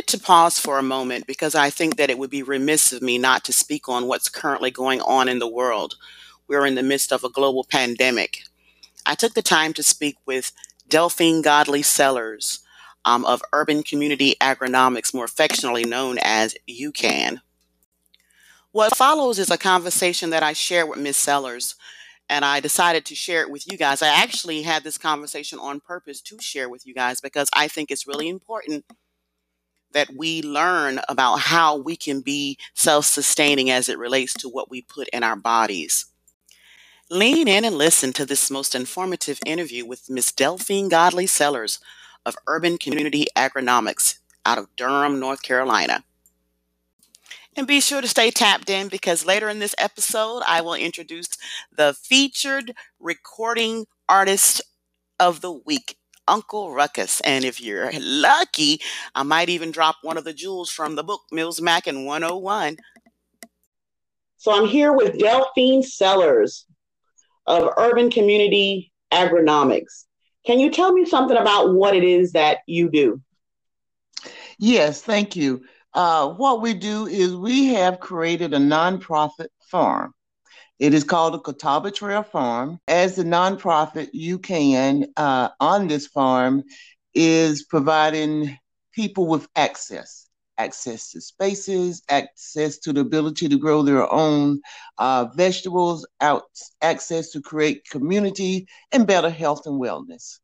[0.00, 3.02] Wanted to pause for a moment because I think that it would be remiss of
[3.02, 5.96] me not to speak on what's currently going on in the world.
[6.48, 8.44] We're in the midst of a global pandemic.
[9.04, 10.52] I took the time to speak with
[10.88, 12.60] Delphine Godley Sellars
[13.04, 17.42] um, of Urban Community AgriNomics, more affectionately known as UCAN.
[18.72, 21.18] What follows is a conversation that I shared with Ms.
[21.18, 21.74] Sellars,
[22.26, 24.00] and I decided to share it with you guys.
[24.00, 27.90] I actually had this conversation on purpose to share with you guys because I think
[27.90, 28.86] it's really important
[29.92, 34.70] that we learn about how we can be self sustaining as it relates to what
[34.70, 36.06] we put in our bodies.
[37.10, 40.32] Lean in and listen to this most informative interview with Ms.
[40.32, 41.80] Delphine Godley Sellars
[42.24, 46.04] of Urban Community AgriNomics out of Durham, North Carolina.
[47.56, 51.28] And be sure to stay tapped in because later in this episode, I will introduce
[51.76, 54.62] the featured recording artist
[55.18, 55.96] of the week
[56.30, 57.20] Uncle Ruckus.
[57.22, 58.80] And if you're lucky,
[59.14, 62.76] I might even drop one of the jewels from the book, Mills Mac and 101.
[64.38, 66.64] So I'm here with Delphine Sellars
[67.46, 70.04] of Urban Community AgriNomics.
[70.46, 73.20] Can you tell me something about what it is that you do?
[74.58, 75.62] Yes, thank you.
[75.92, 80.14] Uh, what we do is we have created a nonprofit farm
[80.80, 82.80] it is called the Catawba Trail Farm.
[82.88, 86.64] As a nonprofit, UCAN uh, on this farm
[87.14, 88.58] is providing
[88.92, 90.26] people with access
[90.58, 94.60] access to spaces, access to the ability to grow their own
[94.98, 96.44] uh, vegetables, out
[96.82, 100.38] access to create community and better health and wellness.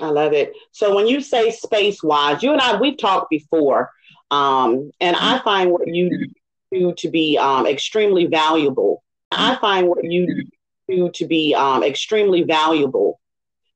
[0.00, 0.52] I love it.
[0.72, 3.90] So when you say space wise, you and I we've talked before,
[4.32, 6.28] um, and I find what you
[6.72, 9.04] do to be um, extremely valuable.
[9.32, 10.44] I find what you
[10.88, 13.20] do to be um, extremely valuable.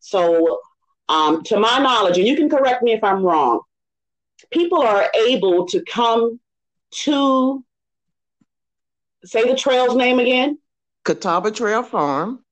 [0.00, 0.60] So,
[1.08, 3.60] um, to my knowledge, and you can correct me if I'm wrong,
[4.50, 6.38] people are able to come
[7.04, 7.64] to
[9.24, 10.58] say the trail's name again
[11.08, 12.44] Catawba Trail Farm.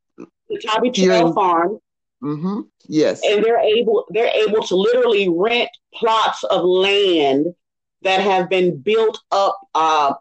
[0.50, 1.78] Catawba Trail Farm.
[2.22, 2.60] Mm-hmm.
[2.88, 3.20] Yes.
[3.22, 7.54] And they're able they're able to literally rent plots of land
[8.02, 9.58] that have been built up.
[9.74, 10.14] Uh,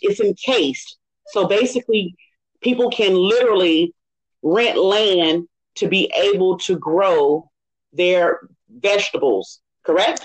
[0.00, 0.96] it's encased.
[1.28, 2.14] So basically,
[2.60, 3.94] people can literally
[4.42, 5.46] rent land
[5.76, 7.50] to be able to grow
[7.92, 10.24] their vegetables, correct?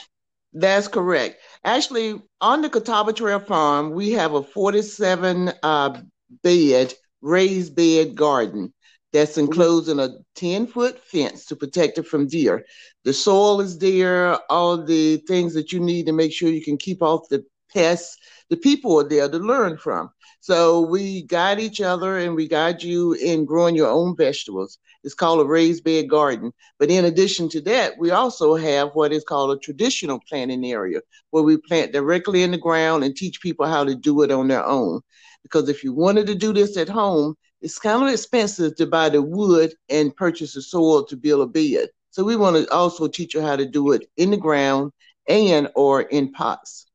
[0.53, 1.38] That's correct.
[1.63, 6.02] Actually, on the Catawba Trail Farm, we have a 47 uh,
[6.44, 8.74] bed, raised bed garden
[9.14, 9.41] that's mm-hmm.
[9.41, 12.66] enclosed in a 10 foot fence to protect it from deer.
[13.03, 16.78] The soil is there, all the things that you need to make sure you can
[16.78, 18.17] keep off the pests.
[18.50, 20.09] The people are there to learn from.
[20.39, 24.78] So we guide each other and we guide you in growing your own vegetables.
[25.03, 26.53] It's called a raised bed garden.
[26.79, 31.01] But in addition to that, we also have what is called a traditional planting area
[31.31, 34.47] where we plant directly in the ground and teach people how to do it on
[34.47, 35.01] their own.
[35.44, 39.09] Because if you wanted to do this at home, it's kind of expensive to buy
[39.09, 41.89] the wood and purchase the soil to build a bed.
[42.11, 44.91] So we want to also teach you how to do it in the ground
[45.28, 46.86] and or in pots.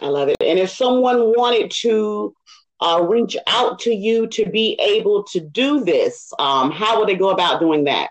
[0.00, 0.36] I love it.
[0.40, 2.34] And if someone wanted to
[2.80, 7.16] uh, reach out to you to be able to do this, um, how would they
[7.16, 8.10] go about doing that?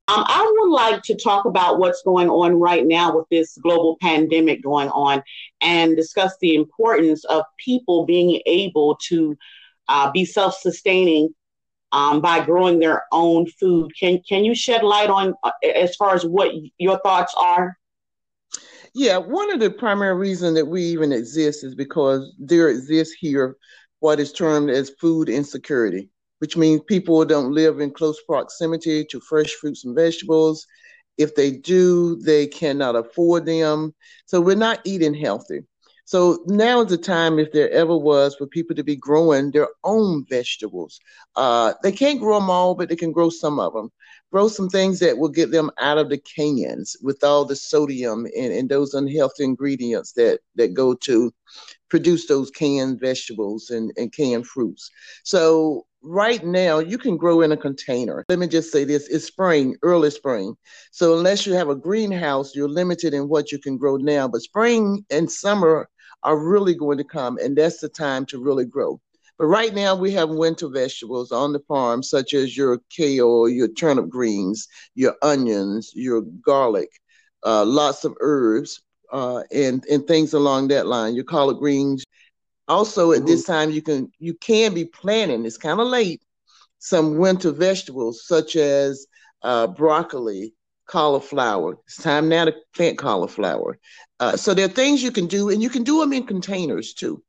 [0.08, 3.98] Um, I would like to talk about what's going on right now with this global
[4.02, 5.22] pandemic going on
[5.62, 9.38] and discuss the importance of people being able to
[9.88, 11.30] uh, be self sustaining
[11.92, 13.92] um, by growing their own food.
[14.00, 17.78] Can, can you shed light on uh, as far as what your thoughts are?
[18.94, 23.56] Yeah, one of the primary reasons that we even exist is because there exists here
[24.00, 26.10] what is termed as food insecurity,
[26.40, 30.66] which means people don't live in close proximity to fresh fruits and vegetables.
[31.18, 33.94] If they do, they cannot afford them.
[34.26, 35.62] So we're not eating healthy.
[36.10, 39.68] So now is the time, if there ever was, for people to be growing their
[39.84, 41.00] own vegetables.
[41.36, 43.92] Uh, they can't grow them all, but they can grow some of them
[44.32, 48.26] grow some things that will get them out of the cans with all the sodium
[48.38, 51.32] and, and those unhealthy ingredients that that go to
[51.90, 54.92] produce those canned vegetables and, and canned fruits.
[55.24, 58.24] So right now you can grow in a container.
[58.30, 60.56] Let me just say this it's spring, early spring.
[60.92, 64.28] So unless you have a greenhouse, you're limited in what you can grow now.
[64.28, 65.90] But spring and summer
[66.24, 69.00] are really going to come, and that's the time to really grow.
[69.38, 73.70] But right now we have winter vegetables on the farm, such as your kale, your
[73.70, 76.90] turnip greens, your onions, your garlic,
[77.46, 78.82] uh, lots of herbs,
[79.14, 81.16] uh, and and things along that line.
[81.16, 82.04] Your collard greens.
[82.68, 83.28] Also, at mm-hmm.
[83.28, 85.46] this time, you can you can be planting.
[85.46, 86.22] It's kind of late.
[86.80, 89.08] Some winter vegetables such as
[89.42, 90.54] uh, broccoli,
[90.86, 91.78] cauliflower.
[91.86, 93.78] It's time now to plant cauliflower.
[94.20, 96.94] Uh, so there are things you can do, and you can do them in containers
[96.94, 97.24] too.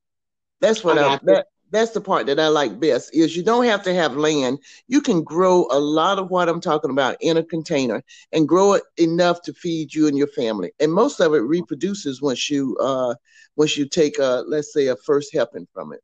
[0.60, 3.64] That's what I, I that, that's the part that I like best is you don't
[3.64, 4.58] have to have land.
[4.88, 8.02] You can grow a lot of what I'm talking about in a container
[8.32, 10.72] and grow it enough to feed you and your family.
[10.81, 13.14] And most of it reproduces once you uh
[13.56, 16.00] once you take a let's say a first helping from it.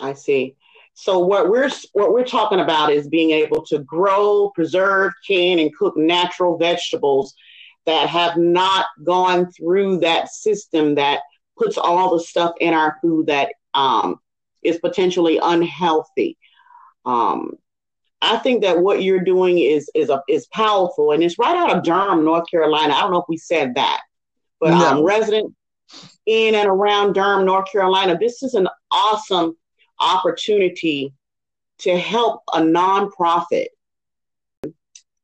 [0.00, 0.56] I see.
[0.94, 5.74] So what we're what we're talking about is being able to grow, preserve, can, and
[5.74, 7.34] cook natural vegetables
[7.88, 11.20] that have not gone through that system that
[11.56, 14.16] puts all the stuff in our food that um,
[14.62, 16.36] is potentially unhealthy.
[17.06, 17.52] Um,
[18.20, 21.74] I think that what you're doing is is a, is powerful, and it's right out
[21.74, 22.92] of Durham, North Carolina.
[22.92, 24.02] I don't know if we said that,
[24.60, 24.98] but no.
[24.98, 25.54] um, resident
[26.26, 29.56] in and around Durham, North Carolina, this is an awesome
[29.98, 31.14] opportunity
[31.78, 33.68] to help a nonprofit.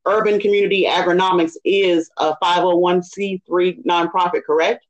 [0.06, 4.86] Urban Community AgriNomics is a 501c3 nonprofit, correct?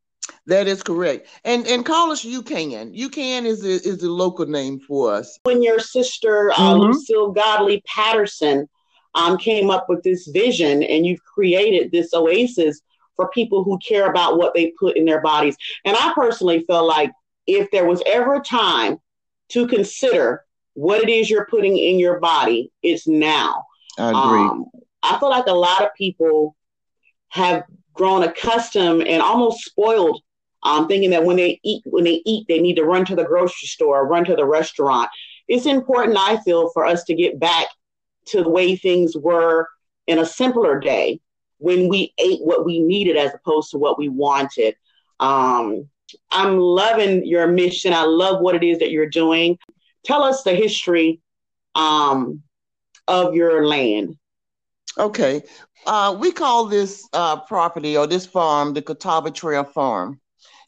[0.47, 1.29] That is correct.
[1.45, 2.97] And and call us UCAN.
[2.97, 5.39] UCAN is the, is the local name for us.
[5.45, 6.81] When your sister uh, mm-hmm.
[6.83, 8.69] Lucille Godley Patterson
[9.15, 12.81] um, came up with this vision, and you've created this oasis
[13.17, 15.57] for people who care about what they put in their bodies.
[15.85, 17.13] And I personally feel like
[17.47, 18.99] if there was ever a time
[19.51, 20.45] to consider
[20.75, 23.65] what it is you're putting in your body, it's now.
[23.99, 24.41] I agree.
[24.41, 24.67] Um,
[25.05, 26.57] I feel like a lot of people
[27.29, 30.21] have grown accustomed and almost spoiled
[30.65, 33.25] um, thinking that when they eat, when they eat, they need to run to the
[33.25, 35.11] grocery store, or run to the restaurant.
[35.47, 37.67] It's important, I feel, for us to get back
[38.29, 39.69] to the way things were
[40.07, 41.21] in a simpler day
[41.59, 44.75] when we ate what we needed as opposed to what we wanted.
[45.21, 45.89] Um,
[46.31, 47.93] I'm loving your mission.
[47.93, 49.59] I love what it is that you're doing.
[50.05, 51.21] Tell us the history
[51.75, 52.43] um,
[53.07, 54.17] of your land.
[54.99, 55.43] Okay.
[55.87, 60.21] Uh, we call this uh, property or this farm the Catawba Trail Farm.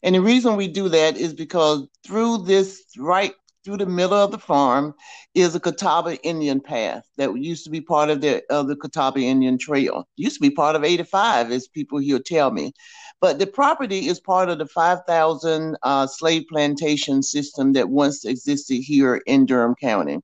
[0.03, 4.31] And the reason we do that is because through this, right through the middle of
[4.31, 4.93] the farm,
[5.33, 9.19] is a Catawba Indian path that used to be part of the of the Catawba
[9.19, 10.07] Indian Trail.
[10.17, 12.73] Used to be part of 85, as people here tell me.
[13.19, 18.75] But the property is part of the 5,000 uh, slave plantation system that once existed
[18.75, 20.19] here in Durham County.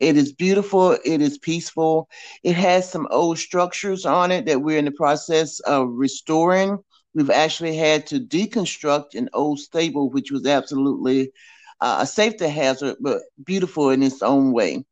[0.00, 0.96] It is beautiful.
[1.04, 2.08] It is peaceful.
[2.42, 6.78] It has some old structures on it that we're in the process of restoring.
[7.14, 11.32] We've actually had to deconstruct an old stable, which was absolutely
[11.80, 14.84] uh, a safety hazard, but beautiful in its own way.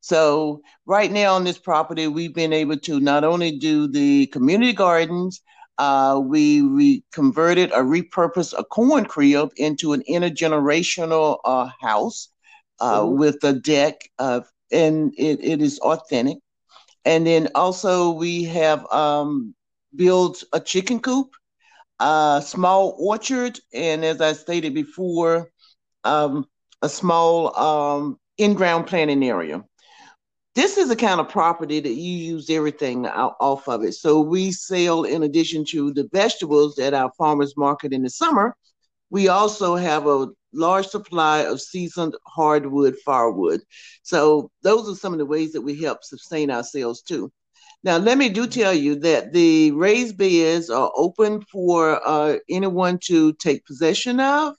[0.00, 4.72] So, right now on this property, we've been able to not only do the community
[4.72, 5.40] gardens,
[5.78, 12.28] uh, we we converted or repurposed a corn crib into an intergenerational uh, house
[12.80, 16.38] uh, with a deck, of, and it, it is authentic.
[17.04, 19.54] And then also we have um,
[19.94, 21.28] built a chicken coop
[22.00, 25.50] a small orchard, and as I stated before,
[26.02, 26.46] um,
[26.82, 29.64] a small um, in-ground planting area.
[30.54, 33.94] This is the kind of property that you use everything out, off of it.
[33.94, 38.54] So we sell, in addition to the vegetables at our farmers market in the summer,
[39.10, 43.60] we also have a large supply of seasoned hardwood firewood.
[44.02, 47.32] So those are some of the ways that we help sustain ourselves too.
[47.82, 52.98] Now, let me do tell you that the raised beds are open for uh, anyone
[53.04, 54.54] to take possession of.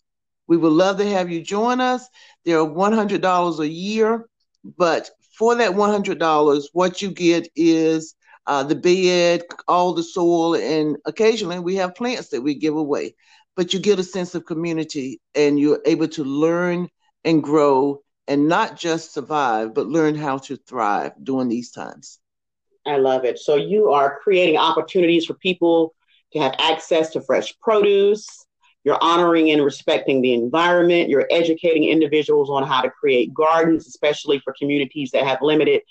[0.47, 2.07] We would love to have you join us.
[2.45, 4.29] They're $100 a year,
[4.77, 8.13] but for that $100, what you get is
[8.47, 13.15] uh, the bed, all the soil, and occasionally we have plants that we give away.
[13.55, 16.89] But you get a sense of community and you're able to learn
[17.23, 22.19] and grow and not just survive, but learn how to thrive during these times.
[22.85, 23.39] I love it.
[23.39, 25.95] So you are creating opportunities for people
[26.33, 28.27] to have access to fresh produce.
[28.83, 31.09] You're honoring and respecting the environment.
[31.09, 35.81] You're educating individuals on how to create gardens, especially for communities that have limited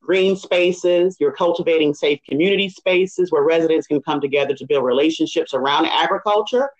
[0.00, 1.16] green spaces.
[1.18, 6.70] You're cultivating safe community spaces where residents can come together to build relationships around agriculture.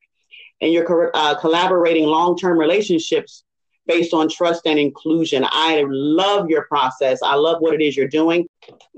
[0.60, 3.44] And you're uh, collaborating long term relationships
[3.86, 5.44] based on trust and inclusion.
[5.48, 7.20] I love your process.
[7.22, 8.48] I love what it is you're doing.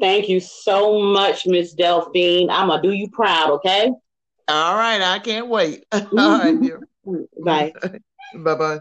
[0.01, 2.51] Thank you so much, Miss Delphine.
[2.51, 3.93] I'm gonna do you proud, okay?
[4.49, 5.85] All right, I can't wait.
[5.93, 6.59] All right,
[7.45, 7.73] Bye.
[8.37, 8.81] bye bye.